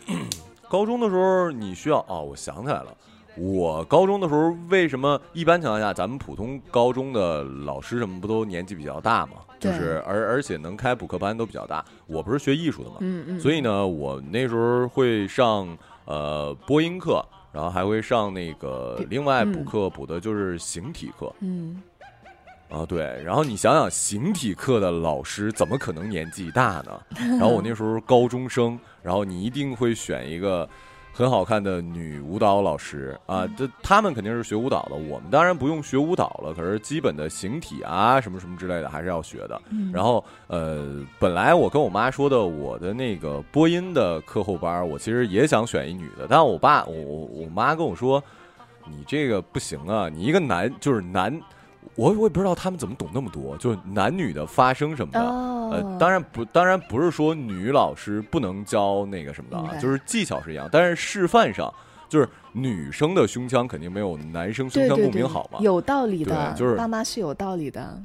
[0.68, 2.96] 高中的时候你需要哦，我想起来了，
[3.36, 9.38] 我高中的时候为什么一般情况下咱们普通高中的老师什么不都年纪比较大嘛？
[9.58, 11.84] 就是而而且能开补课班都比较大。
[12.06, 15.66] 我不是学艺术的嘛，嗯嗯，所以呢，我那时候会上
[16.04, 17.24] 呃播音课。
[17.52, 21.32] 然后还会上那个另外补课，补的就是形体课。
[21.40, 21.80] 嗯，
[22.68, 27.00] 啊对，然后你想想，形体课的老师怎么可能年纪大呢？
[27.16, 30.68] 然后我那时候高中生，然后你一定会选一个。
[31.18, 34.96] 很好看的女舞蹈老师啊，这他们肯定是学舞蹈的。
[34.96, 39.58] 我们当然不用学舞蹈了，可是基本的形体啊，什么什么之类的还是要学的。
[39.94, 48.22] 然后呃，本来我跟我妈说的，我的那个播音的课后班，我其实也想选一女的，但我爸我我我妈跟我说，
[48.84, 51.32] 你这个不行啊，你一个男就是男。
[51.94, 55.20] 我我也不知道他们怎么懂那么多，就是男女的发声什么的。
[55.20, 61.72] 呃，当然不，当然不是说女老师不能教那个什么的啊，就是技巧是一样，但是示范上，
[62.08, 65.58] 就是女生的胸腔肯定没有男生胸腔共鸣好嘛。
[65.60, 68.00] 有道理的，就是爸妈是有道理的。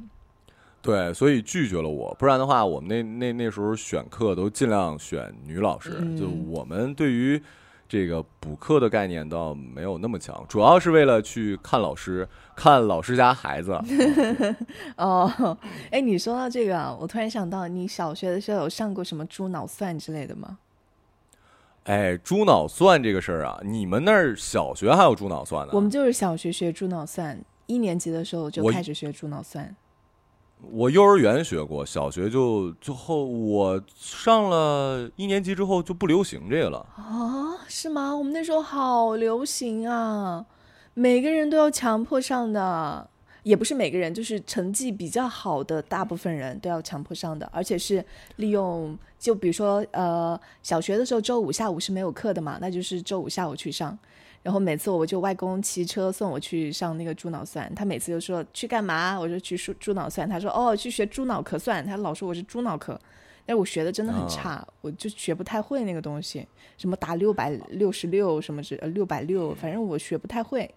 [0.82, 5.92] 对，所以拒绝了我，不然的话，我们那那那时候选课都尽量选女老师。
[6.18, 7.40] 就我们对于
[7.92, 12.26] 这个补课的概念倒没有那么强，主要是为了去看老师，
[12.56, 13.78] 看老师家孩子。
[14.96, 15.58] 哦，
[15.92, 20.60] 哎，你说到这个啊，我突然想到，你小学的时候有上过什么猪脑算之类的吗？
[21.84, 25.74] 哎，猪脑算这个事儿啊，你们那儿小学还有猪脑算呢？
[25.74, 29.76] 我们就是小学学猪脑算，一年级的时候就开始学猪脑算。
[30.70, 36.80] 我幼儿园学过，小学就最后我上了一年级之后就不流行这个了。
[36.96, 38.16] 啊，是吗？
[38.16, 40.46] 我们那时候好流行啊，
[40.94, 43.10] 每个人都要强迫上的。
[43.44, 53.98] 也不是每个人，就是成绩比较好的大部分人都要强迫上的，而且是利用，就比如说，呃，小学的时候周五下午是没有课的嘛，那就是周五下午去上，
[54.44, 63.00] 然后每次我就外公骑车送我去上那个猪脑算，他每次就说去干嘛，我就去猪猪脑算，他说哦去学猪脑壳算，他老说我是猪脑壳，
[63.46, 70.74] 但是我学的真的很差，我就学不太会那个东西，什么打六百六十六什么之呃六百六，反正我学不太会。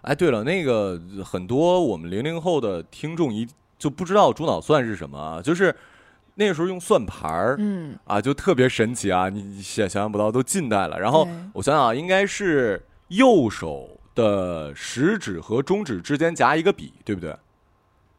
[0.00, 3.46] 哎，对了，那个很多我们零零后的听众一
[3.78, 5.72] 就不知道猪脑算是什么，就是
[6.34, 10.98] 那个时候用算盘儿，嗯，啊，就特别神奇啊，你想想象不到，都近代了。
[10.98, 17.36] 然后我想想，应该是右手的食指和中指之间夹一个笔，对不对？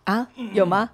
[0.05, 0.89] 啊，有吗？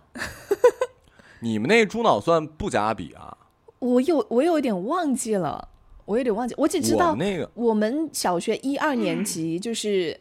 [1.42, 3.38] 你们那猪脑算不夹笔啊？
[3.80, 5.70] 我有，我有点忘记了，
[6.06, 10.20] 我有点忘记，我只知道那个我们小学一二年级就是。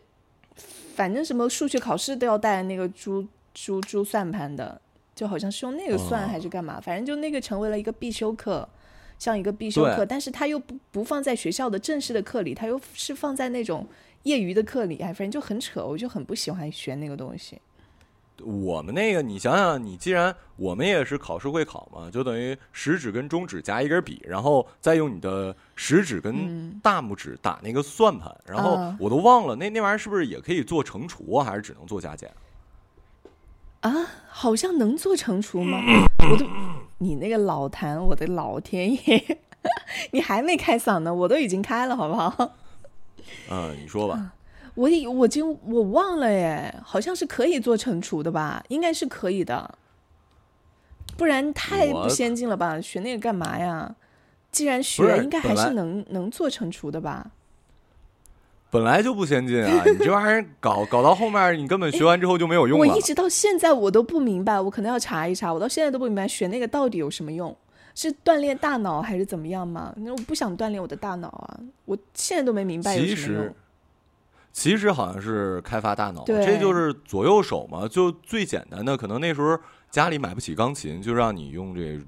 [0.99, 4.81] 反正什么数学考试都要带那个珠珠珠算盘的，
[5.19, 6.81] 就好像是用那个算还是干嘛？
[6.81, 8.69] 反正就那个成为了一个必修课，
[9.19, 13.85] 像一个必修课，但是它又不不放在学校的正式的课里，它又是放在那种
[14.23, 17.61] 业余的课里，哎，反正就很扯，我就很不喜欢学那个东西。
[18.45, 32.33] 我们那个，你想想，你既然我们也是考试会考嘛，就等于食指跟中指夹一根笔，然后再用你的食指跟大拇指打那个算盘，然后我都忘了那那玩意儿是不是也可以做乘除啊，还是只能做加减？
[33.81, 35.79] 啊，好像能做成除吗？
[36.31, 36.47] 我都，
[36.99, 39.39] 你那个老谭，我的老天爷，
[40.13, 42.55] 你还没开嗓呢，我都已经开了，好不好？
[43.51, 44.33] 嗯，你说吧。
[44.75, 48.65] 我已我就我忘了耶，好像是可以做成除的吧？
[48.69, 49.75] 应该是可以的，
[51.17, 52.81] 不然太不先进了吧？
[52.81, 53.95] 学那个干嘛呀？
[54.53, 57.31] 既然学，应该还是能能做成除的吧？
[58.71, 59.83] 本来就不先进啊！
[59.85, 62.87] 你这玩意儿搞 搞到后面，你根本学完之后就没有用了。
[62.87, 65.53] 我一直到现在我都不明白，我可能要查一查。
[65.53, 67.57] 我到现在都不明白学那个到底有什么用？
[67.95, 69.93] 是锻炼大脑还是怎么样吗？
[69.97, 71.61] 那我不想锻炼我的大脑啊！
[71.85, 73.55] 我现在都没明白有什么用。
[74.53, 78.97] 其实好像是开发大脑，这就是左右手嘛，就最简单的。
[78.97, 79.59] 可能那时候
[79.91, 82.01] 家里买不起钢琴，就让你用这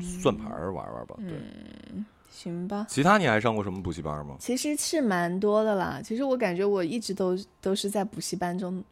[0.00, 1.14] 算盘玩玩吧。
[1.18, 2.04] 对，
[2.42, 2.86] 行吧。
[2.88, 4.36] 其他你还上过什么补习班吗？
[4.38, 6.00] 其实是蛮多的啦。
[6.04, 8.82] 其实我感觉我一直都都是在补习班中。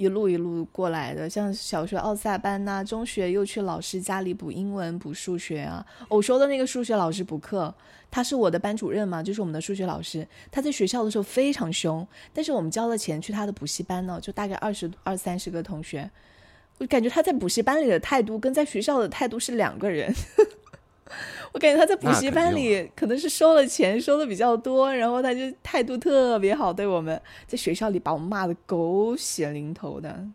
[0.00, 5.84] 一路一路过来的，像小学奥赛班呐，中学又去老师家里补英文、补数学啊。
[6.08, 7.74] 我说的那个数学老师补课，
[8.08, 10.24] 他是我的班主任嘛，就是我们的数学老师。
[10.52, 16.08] 他在学校的时候非常凶，但是我们交了钱去他的补习班呢，就大概二十二三十个同学，
[16.78, 20.14] 我感觉他在补习班里的态度跟在学校的态度是两个人。
[21.52, 30.26] 我感觉他在补习班里可能是收了钱，收的比较多，然后他就态度特别好，对我们在学校里把我们骂的狗血淋头的。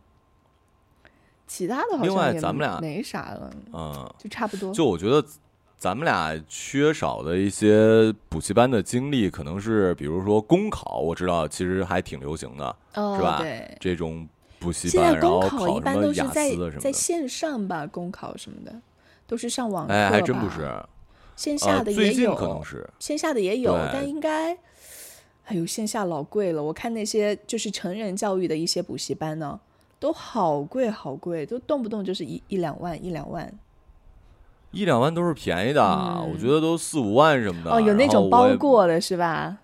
[1.46, 4.74] 其他的好像咱们俩没啥了，嗯，就差不多。
[4.74, 5.24] 就我觉得
[5.78, 13.38] 咱们俩缺少的一些补习班的经历，可能是比如说公考，我知道其实还挺流行的，是吧？
[13.40, 18.74] 对，这种补习班，然后考一般都是在，在线上吧，公考什么的。
[19.26, 20.70] 都是上网课哎，还真不是，
[21.36, 24.54] 线下的也有，可能是线下的也有，但应该，
[25.46, 26.62] 哎呦，线下老贵了。
[26.62, 29.60] 我看那些就是成人教育的一些补习班呢，
[30.00, 33.52] 都好贵好贵，都动不动就是一一两万，一两万，
[34.72, 37.72] 一两万都是便宜的，我觉得都四五万什么的。
[37.72, 39.58] 哦，有那种包过的是吧？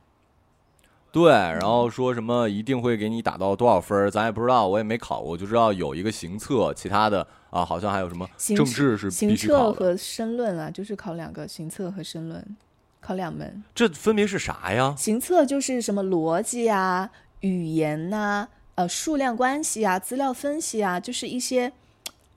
[1.11, 12.57] 对，然后说什么一定会给你打到多少分咱也不知道，我也没考过，就知道有一个行测，其他的啊，好像还有什么政治是行测和申论啊，就是考两个行测和申论，
[13.01, 13.63] 考两门。
[13.73, 14.93] 这分别是啥呀？
[14.95, 21.73] 行测就是什么逻辑啊、语言呐、呃数量关系啊、资料分析啊，就是一些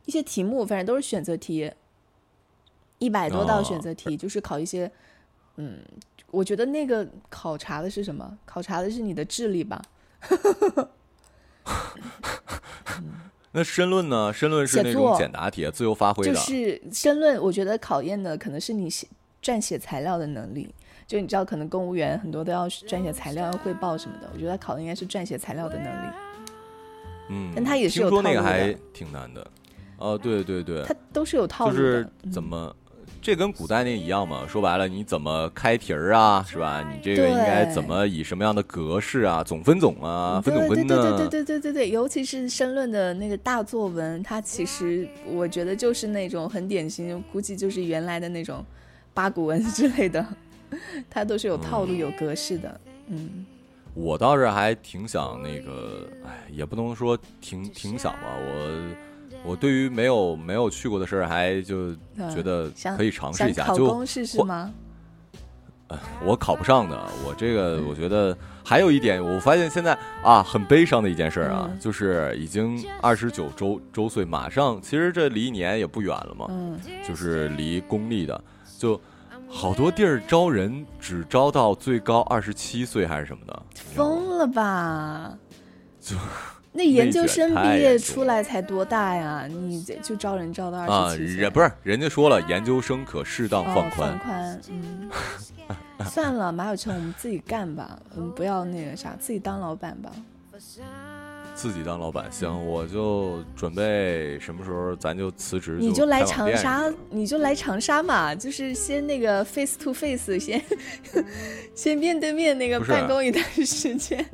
[0.06, 1.70] 一些题目，反正都是选择题，
[2.98, 4.90] 一百多道选择题，就是考一些
[5.56, 5.80] 嗯。
[6.32, 8.38] 我觉得那个考察的是什么？
[8.44, 9.80] 考察的是你的智力吧。
[13.52, 14.32] 那申论呢？
[14.32, 16.32] 申论是那种简答题，自由发挥的。
[16.32, 19.06] 就是申论，我觉得考验的可能是你写
[19.42, 20.74] 撰写材料的能力。
[21.06, 24.30] 就你知道，可能公务员很多都要撰写材料、要汇报什么的。
[24.32, 26.12] 我觉得他考的应该是撰写材料的能力。
[27.28, 29.46] 嗯，但他也是有听说那个套路的还挺难的。
[29.98, 32.02] 哦，对对对，他都是有套路就的。
[32.02, 32.74] 是怎么，
[33.22, 34.44] 这跟古代那一样嘛？
[34.48, 36.84] 说白了，你怎么开题儿啊，是吧？
[36.92, 39.44] 你这个应该怎么以什么样的格式啊？
[39.44, 41.28] 总分总啊，分总分对对对对？
[41.28, 48.64] 对对对对对，尤其是申论的那个大作文，它其实我觉得就是那种很典型，估计就是原来的那种
[49.14, 50.26] 八股文之类的，
[51.08, 52.80] 它都是有套路、有格式的。
[53.06, 53.46] 嗯，
[53.94, 58.36] 我倒是还挺想那个，哎，也不能说挺挺想吧。
[58.36, 58.80] 我
[59.44, 63.66] 我对于没有没有去过的事儿，还就嗯觉得可以尝试一下。
[63.68, 64.72] 就考公试试或吗？
[66.24, 78.42] 我考不上的，我这个我觉得还有一点，我发现现在啊很悲伤的一件事儿啊，嗯就是已经二十九周周岁，马上其实这离一年也不远了嘛，嗯，就是离公立的，
[78.78, 78.98] 就
[79.50, 83.62] 好多地儿招人只招到最高二十七岁还是什么的，
[83.94, 85.36] 疯了吧？
[86.00, 86.16] 就
[86.72, 89.46] 那研究生毕业出来才多大呀？
[89.46, 91.42] 你这就招人招到啊，二十七岁？
[91.42, 95.10] 人不是人家说了，研究生可适当哦放宽放，宽，嗯，
[96.08, 100.10] 算了，马有成，我们自己干吧，我们，不要那个啥，自己当老板吧。
[101.54, 102.32] 自己当老板。
[102.32, 110.62] 行，我就准备什么时候咱就辞职，你就来长沙你就来长沙嘛，就是先那个 face to face，先
[111.76, 114.24] 先面对面那个办公一段时间。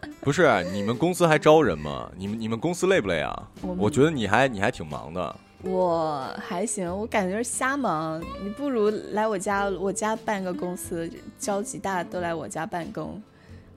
[0.20, 2.10] 不是你们公司还招人吗？
[2.16, 3.48] 你们你们公司累不累啊？
[3.62, 5.36] 我我觉得你还你还挺忙的。
[5.62, 8.20] 我还行，我感觉是瞎忙。
[8.42, 13.22] 你不如来我家，我家办个公司，交集大都来我家办公，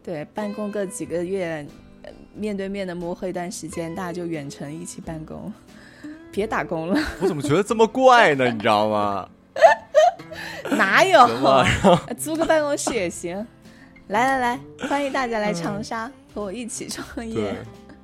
[0.04, 1.66] 对，办公个几个月，
[2.04, 5.52] 呃面对面的磨合一段时间，大家就远程一起办公，
[6.30, 8.52] 别打工了，我怎么觉得这么怪呢？
[8.52, 9.30] 你知道吗？
[10.72, 11.26] 哪有？
[12.18, 13.48] 租个办公室也行。
[14.08, 17.56] 来来来，欢迎大家来长沙、和我一起创业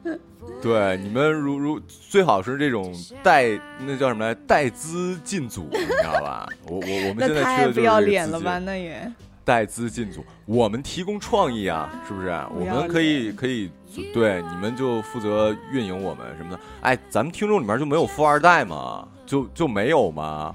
[0.04, 0.20] 对。，
[0.62, 2.94] 对，你们如如最好是这种
[3.24, 3.50] 带
[3.80, 6.46] 那叫什么来带资进组，你知道吧？
[6.68, 8.60] 我我我们现在缺的就是这个要脸了吧？
[8.60, 9.10] 那也
[9.46, 12.28] 带资进组，我们提供创意啊，是不是？
[12.54, 13.72] 我们可以可以
[14.14, 16.60] 对你们就负责运营我们什么的。
[16.82, 19.08] 哎，咱们听众里面就没有富二代吗？
[19.26, 20.54] 就就没有吗？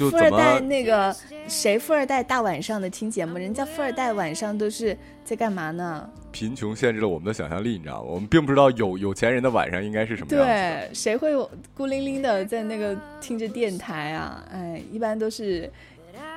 [0.00, 1.14] 就富二代那个
[1.46, 6.08] 谁，富二代大晚上的听节目，人家富二代晚上都是在干嘛呢？
[6.32, 7.72] 贫穷限制了我们的想象力？
[7.72, 8.08] 你知道吗？
[8.08, 10.46] 我们并不知道有有钱人的晚上应该是什么样子。
[10.46, 11.30] 对，谁会
[11.74, 14.42] 孤零零的在那个听着电台啊？
[14.50, 15.70] 哎，一般都是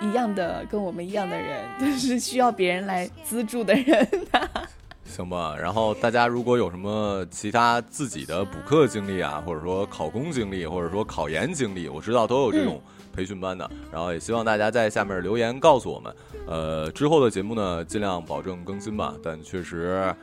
[0.01, 4.05] 一样的，跟我们一样的人，都是需要别人来资助的人。
[5.07, 12.82] 行吧，然后大家如果有什么其他自己的补课经历啊，或者说考公经历，或者说考研经历，我知道都有这种
[13.14, 13.70] 培训班的。
[13.91, 16.14] 然后也希望大家在下面留言告诉我们。
[16.45, 20.14] 呃，之后的节目呢，尽量保证更新吧，但确实，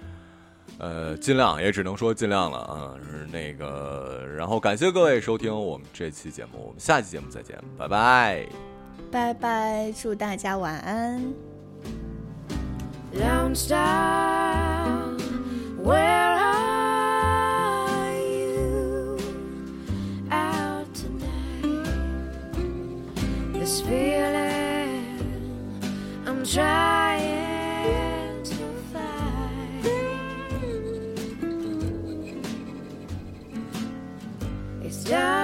[0.78, 2.94] 呃，尽量也只能说尽量了啊。
[3.32, 8.46] 那个，然后感谢各位收听我们这期节目，我们下期节目再见，拜拜。
[9.10, 11.32] 拜拜，祝大家晚安。
[23.82, 25.18] feeling
[26.26, 28.54] I'm trying to
[28.92, 29.86] find.
[34.82, 35.39] It's time.